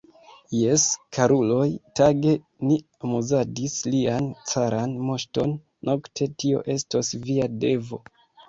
Jes, 0.59 0.85
karuloj, 1.17 1.67
tage 1.99 2.33
ni 2.69 2.77
amuzadis 3.07 3.77
lian 3.97 4.31
caran 4.53 4.97
moŝton, 5.11 5.57
nokte 5.91 6.33
tio 6.41 6.67
estos 6.79 7.17
via 7.29 7.51
devo. 7.67 8.05